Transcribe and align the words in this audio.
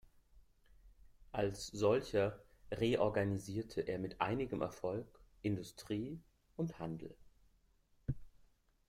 Als 1.31 1.67
solcher 1.67 2.41
reorganisierte 2.71 3.81
er 3.81 3.99
mit 3.99 4.19
einigem 4.19 4.61
Erfolg 4.61 5.05
Industrie 5.43 6.19
und 6.55 6.79
Handel. 6.79 7.15